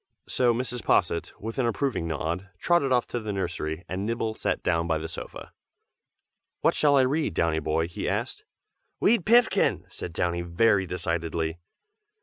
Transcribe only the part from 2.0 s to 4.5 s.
nod, trotted off to the nursery, and Nibble